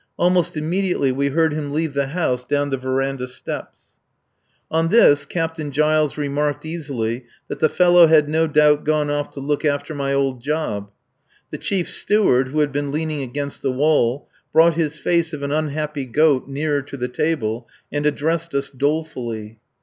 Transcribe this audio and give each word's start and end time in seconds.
Almost 0.17 0.57
immediately 0.57 1.11
we 1.11 1.27
heard 1.27 1.53
him 1.53 1.69
leave 1.71 1.93
the 1.93 2.07
house 2.07 2.43
down 2.43 2.71
the 2.71 2.77
verandah 2.77 3.27
steps. 3.27 3.97
On 4.71 4.87
this 4.87 5.25
Captain 5.27 5.69
Giles 5.69 6.17
remarked 6.17 6.65
easily 6.65 7.25
that 7.49 7.59
the 7.59 7.69
fellow 7.69 8.07
had 8.07 8.27
no 8.27 8.47
doubt 8.47 8.83
gone 8.83 9.11
off 9.11 9.29
to 9.33 9.39
look 9.39 9.63
after 9.63 9.93
my 9.93 10.11
old 10.11 10.41
job. 10.41 10.89
The 11.51 11.59
Chief 11.59 11.87
Steward, 11.87 12.47
who 12.47 12.61
had 12.61 12.71
been 12.71 12.91
leaning 12.91 13.21
against 13.21 13.61
the 13.61 13.71
wall, 13.71 14.27
brought 14.51 14.73
his 14.73 14.97
face 14.97 15.33
of 15.33 15.43
an 15.43 15.51
unhappy 15.51 16.07
goat 16.07 16.47
nearer 16.47 16.81
to 16.81 16.97
the 16.97 17.07
table 17.07 17.67
and 17.91 18.03
addressed 18.07 18.55
us 18.55 18.71
dolefully. 18.71 19.59